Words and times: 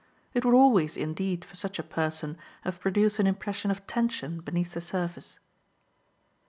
It 0.33 0.43
would 0.43 0.55
always 0.55 0.97
indeed 0.97 1.45
for 1.45 1.55
such 1.55 1.77
a 1.77 1.83
person 1.83 2.35
have 2.63 2.79
produced 2.79 3.19
an 3.19 3.27
impression 3.27 3.69
of 3.69 3.85
tension 3.85 4.39
beneath 4.39 4.73
the 4.73 4.81
surface. 4.81 5.37